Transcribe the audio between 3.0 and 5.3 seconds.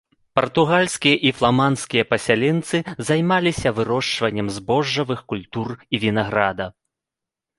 займаліся вырошчваннем збожжавых